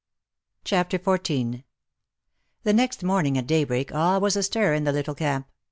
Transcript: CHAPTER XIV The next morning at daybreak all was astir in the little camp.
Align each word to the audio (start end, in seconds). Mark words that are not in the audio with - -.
CHAPTER 0.63 0.97
XIV 0.97 1.63
The 2.63 2.73
next 2.73 3.03
morning 3.03 3.37
at 3.37 3.45
daybreak 3.45 3.91
all 3.93 4.19
was 4.19 4.35
astir 4.35 4.73
in 4.73 4.83
the 4.83 4.91
little 4.91 5.13
camp. 5.13 5.45